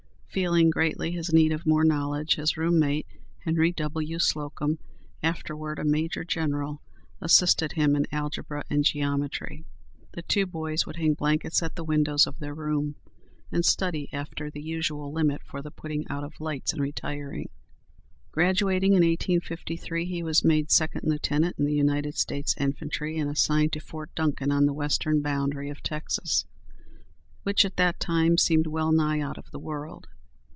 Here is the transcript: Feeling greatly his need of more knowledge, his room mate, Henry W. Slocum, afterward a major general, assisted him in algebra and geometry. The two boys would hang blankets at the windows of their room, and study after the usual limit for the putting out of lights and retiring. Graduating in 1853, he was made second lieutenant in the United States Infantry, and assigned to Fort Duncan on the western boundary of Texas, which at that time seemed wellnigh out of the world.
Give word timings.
Feeling 0.33 0.69
greatly 0.69 1.11
his 1.11 1.33
need 1.33 1.51
of 1.51 1.65
more 1.65 1.83
knowledge, 1.83 2.35
his 2.35 2.55
room 2.55 2.79
mate, 2.79 3.05
Henry 3.39 3.73
W. 3.73 4.17
Slocum, 4.17 4.79
afterward 5.21 5.77
a 5.77 5.83
major 5.83 6.23
general, 6.23 6.81
assisted 7.19 7.73
him 7.73 7.97
in 7.97 8.07
algebra 8.13 8.63
and 8.69 8.85
geometry. 8.85 9.65
The 10.13 10.21
two 10.21 10.45
boys 10.45 10.85
would 10.85 10.95
hang 10.95 11.15
blankets 11.15 11.61
at 11.61 11.75
the 11.75 11.83
windows 11.83 12.27
of 12.27 12.39
their 12.39 12.53
room, 12.55 12.95
and 13.51 13.65
study 13.65 14.07
after 14.13 14.49
the 14.49 14.61
usual 14.61 15.11
limit 15.11 15.41
for 15.43 15.61
the 15.61 15.69
putting 15.69 16.07
out 16.07 16.23
of 16.23 16.39
lights 16.39 16.71
and 16.71 16.81
retiring. 16.81 17.49
Graduating 18.31 18.91
in 18.93 19.03
1853, 19.03 20.05
he 20.05 20.23
was 20.23 20.45
made 20.45 20.71
second 20.71 21.03
lieutenant 21.03 21.59
in 21.59 21.65
the 21.65 21.75
United 21.75 22.15
States 22.15 22.55
Infantry, 22.57 23.17
and 23.17 23.29
assigned 23.29 23.73
to 23.73 23.81
Fort 23.81 24.15
Duncan 24.15 24.49
on 24.49 24.65
the 24.65 24.71
western 24.73 25.21
boundary 25.21 25.69
of 25.69 25.83
Texas, 25.83 26.45
which 27.43 27.65
at 27.65 27.75
that 27.75 27.99
time 27.99 28.37
seemed 28.37 28.67
wellnigh 28.67 29.19
out 29.19 29.37
of 29.37 29.51
the 29.51 29.59
world. 29.59 30.07